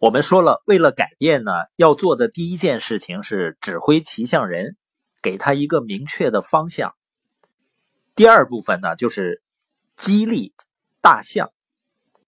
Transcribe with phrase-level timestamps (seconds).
[0.00, 4.76] 我们说了，为了改变呢，要做的第一件事情是指挥骑象人，
[5.20, 6.94] 给他一个明确的方向。
[8.14, 9.42] 第二部分呢，就是
[9.96, 10.54] 激励
[11.00, 11.50] 大象，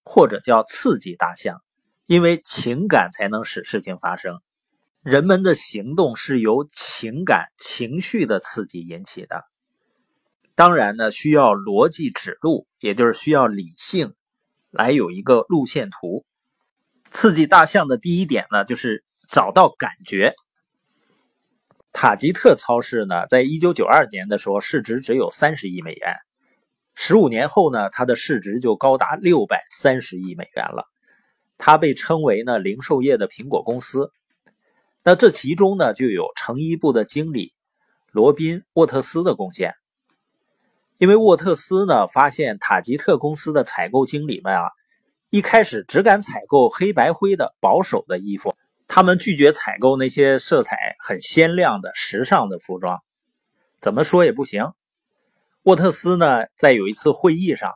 [0.03, 1.63] 或者叫刺激大象，
[2.07, 4.41] 因为情感才能使事情发生。
[5.01, 9.45] 人们的行动是由情感情绪的刺激引起的。
[10.55, 14.13] 当然呢，需要逻辑指路，也就是需要理性
[14.71, 16.25] 来有一个路线图。
[17.11, 20.33] 刺激大象的第一点呢，就是找到感觉。
[21.91, 26.15] 塔吉特超市呢，在一九九二年的时候，市值只有三十亿美元。
[26.95, 30.85] 十五年后呢，它的市值就高达六百三十亿美元了。
[31.57, 34.09] 它被称为呢零售业的苹果公司。
[35.03, 37.53] 那这其中呢，就有成衣部的经理
[38.11, 39.73] 罗宾沃特斯的贡献。
[40.97, 44.69] 因为沃特斯呢，发现塔吉特公司的采购经理们啊。
[45.31, 48.53] 一开始只敢采购黑白灰的保守的衣服，
[48.85, 53.01] 他们拒绝采购那些色彩很鲜亮的时尚的服装。
[53.79, 54.73] 怎么说也不行。
[55.63, 57.73] 沃特斯呢，在有一次会议上，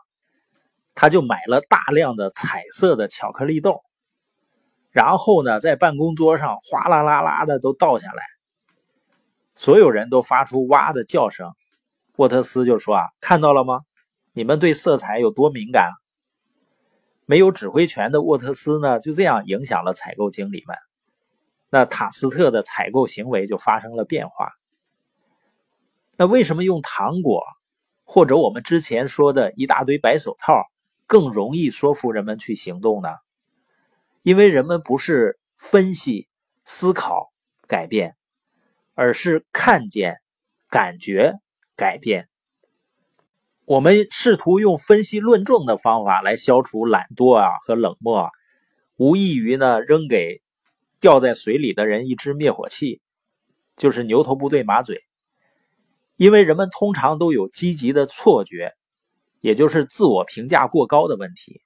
[0.96, 3.80] 他就买了大量的彩色的巧克力豆，
[4.92, 8.22] 然后呢，在办公桌上哗啦啦啦的都倒下来，
[9.56, 11.54] 所有人都发出哇的叫声。
[12.18, 13.80] 沃特斯就说啊，看到了吗？
[14.34, 15.90] 你们对色彩有多敏感？
[17.26, 20.78] 没有指挥权的沃特斯呢，就这样影响了采购经理们。
[21.70, 24.52] 那塔斯特的采购行为就发生了变化。
[26.18, 27.44] 那为什么用糖果，
[28.04, 30.64] 或者我们之前说的一大堆白手套，
[31.08, 33.10] 更容易说服人们去行动呢？
[34.22, 36.28] 因为人们不是分析、
[36.64, 37.34] 思考
[37.68, 38.16] 改变，
[38.94, 40.20] 而是看见、
[40.70, 41.34] 感觉
[41.76, 42.30] 改变。
[43.66, 48.30] 我们试图用分析论证的方法来消除懒惰啊和冷漠，
[48.96, 50.44] 无异于呢扔给
[51.00, 53.02] 掉在水里的人一支灭火器，
[53.76, 55.02] 就是牛头不对马嘴。
[56.16, 58.76] 因为人们通常都有积极的错觉，
[59.42, 61.62] 也就是自我评价过高的问题。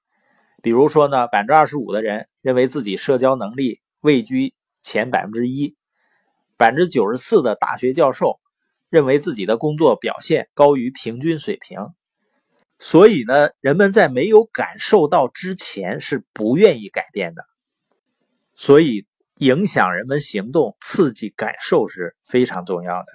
[0.64, 5.76] 比如说呢，百分之二十五的人认为自己社交能力位居前百分之一，
[6.56, 8.39] 百分之九十四的大学教授。
[8.90, 11.80] 认为自己的工作表现高于平均水平，
[12.80, 17.44] 所以呢，人们在没有感受到之前是不愿意改变的。
[18.56, 19.06] 所以，
[19.36, 23.08] 影响人们行动、刺激感受是非常重要的。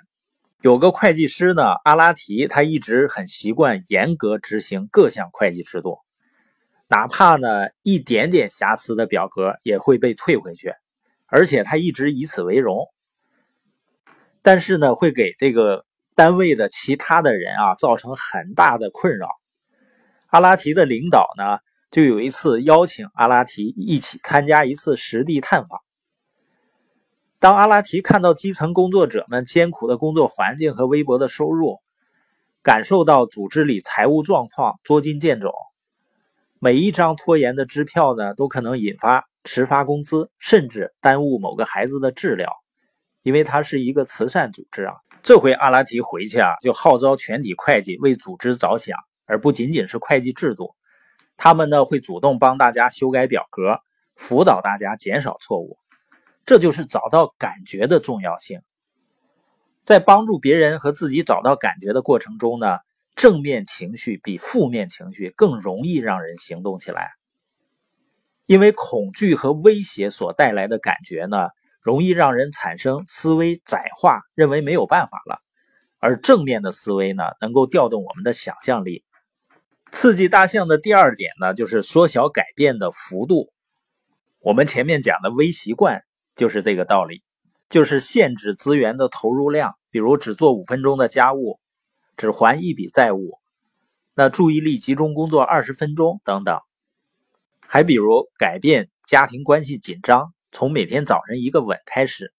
[0.63, 5.99] 有个会计师呢，阿拉提，他一直很习惯严格执行各项会计制度，
[6.89, 7.49] 哪怕呢
[7.83, 10.73] 一点点瑕疵的表格也会被退回去，
[11.27, 12.87] 而且他一直以此为荣。
[14.45, 19.31] 但是呢，会给这个单位的其他的人啊造成很大的困扰。
[20.27, 21.61] 阿拉提的领导呢，
[21.91, 25.81] 就有一次邀请阿拉提一起参加一次实地探访。
[27.39, 31.79] 当阿拉提看到基层工作者们艰苦的工作环境和微薄的收入，
[32.63, 35.55] 感受到组织里财务状况捉襟见肘，
[36.59, 42.51] 每一张拖延的支票呢，都可能引发迟发工资，甚至耽误某个孩子的治疗。
[43.25, 50.75] 因为它是一个慈善组织啊，这回阿拉提回去啊，就号召全体会计为组织着想，而不仅仅是会计制度。
[51.39, 53.81] 他们呢会主动帮大家修改表格，
[54.15, 55.79] 辅导大家减少错误。
[56.45, 58.61] 这就是找到感觉的重要性。
[59.87, 62.77] 在帮助别人和自己找到感觉的过程中呢，
[63.17, 67.13] 正面情绪比负面情绪更容易让人行动起来。
[68.45, 71.49] 因为恐惧和威胁所带来的感觉呢。
[71.85, 75.39] 容易让人产生思维窄化，认为没有办法了。
[75.99, 79.05] 而正面的思维呢，能够调动我们的想象力。
[79.93, 83.53] 刺激大象的第二点呢，就是缩小改变的幅度。
[84.41, 86.03] 我们前面讲的微习惯
[86.37, 87.23] 就是这个道理，
[87.69, 91.61] 就是限制资源的投入量，比如只做五分钟的家务，
[92.17, 93.39] 只还一笔债务，
[94.15, 96.59] 那注意力集中工作二十分钟等等。
[97.61, 100.33] 还比如改变家庭关系紧张。
[100.55, 102.33] 从每天早晨一个吻开始。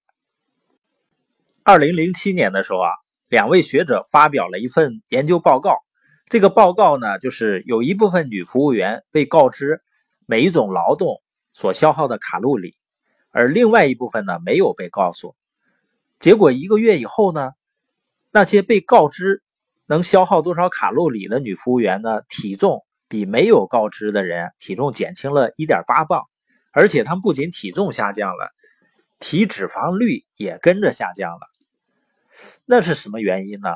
[1.63, 2.89] 二零零七年的时候啊，
[3.27, 5.79] 两位学者发表了一份研究报告。
[6.27, 9.81] 这个报告呢，就是有一部分女服务员被告知
[10.25, 11.21] 每一种劳动
[11.51, 12.77] 所消耗的卡路里，
[13.31, 15.35] 而另外一部分呢没有被告诉。
[16.18, 17.51] 结果一个月以后呢，
[18.31, 19.44] 那些被告知
[19.88, 26.23] 能消耗多少卡路里的女服务员呢，体重比没有告知的人体重减轻了一点八磅。
[26.75, 28.51] 而且他们不仅体重下降了，
[29.18, 31.39] 体脂肪率也跟着下降了。
[32.66, 33.69] 那是什么原因呢？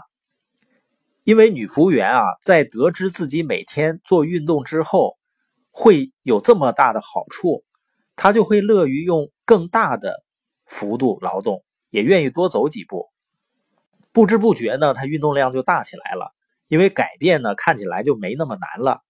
[1.24, 5.18] 因为女服务员啊，在得知自己每天做运动之后
[5.72, 7.64] 会有这么大的好处，
[8.18, 10.22] 她就会乐于用更大的
[10.66, 13.08] 幅度劳动，也愿意多走几步。
[14.12, 16.34] 不知不觉呢，他运动量就大起来了，
[16.68, 19.02] 因为改变呢看起来就没那么难了。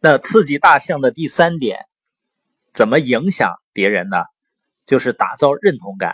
[0.00, 1.86] 那刺激大象的第三点，
[2.74, 4.24] 怎么影响别人呢？
[4.84, 6.12] 就是打造认同感。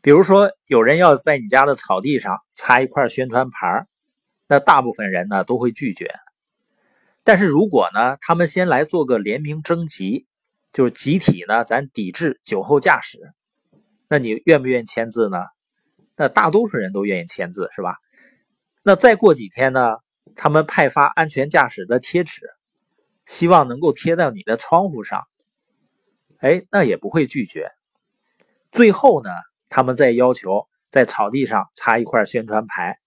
[0.00, 3.84] 比如说，有人要在你家的草地上插一块宣传牌，
[4.46, 6.14] 那大部分人呢都会拒绝。
[7.22, 10.26] 但是如果呢，他们先来做个联名征集，
[10.72, 13.18] 就是集体呢，咱抵制酒后驾驶，
[14.08, 15.44] 那你愿不愿意签字呢？
[16.16, 17.96] 那大多数人都愿意签字，是吧？
[18.82, 19.96] 那再过几天呢，
[20.34, 22.40] 他们派发安全驾驶的贴纸，
[23.26, 25.26] 希望能够贴到你的窗户上，
[26.40, 27.70] 哎，那也不会拒绝。
[28.72, 29.30] 最后呢？
[29.72, 32.98] 他们在要求在草地上插一块宣传牌，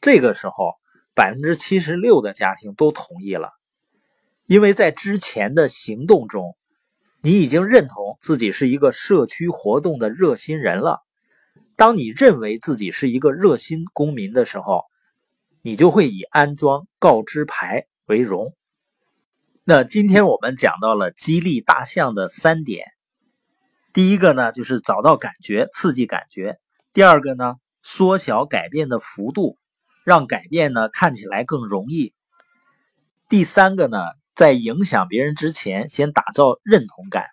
[0.00, 0.72] 这个时候
[1.14, 3.50] 百分之七十六的家庭都同意了，
[4.46, 6.56] 因为在之前的行动中，
[7.20, 11.00] 你已经认同自己是一个社区活动的热心人了。
[11.76, 14.84] 当你认为自己是一个热心公民的时候，
[15.60, 18.54] 你就会以安装告知牌为荣。
[19.70, 22.86] 那今天我们讲到了激励大象的三点。
[23.92, 26.54] 第一个呢，就是找到感觉，刺激感觉；
[26.94, 29.58] 第二个呢，缩小改变的幅度，
[30.04, 32.14] 让改变呢看起来更容易；
[33.28, 33.98] 第三个呢，
[34.34, 37.26] 在影响别人之前，先打造认同感。